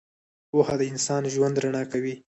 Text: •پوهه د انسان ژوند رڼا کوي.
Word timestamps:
•پوهه 0.49 0.75
د 0.79 0.81
انسان 0.91 1.23
ژوند 1.33 1.55
رڼا 1.63 1.83
کوي. 1.91 2.15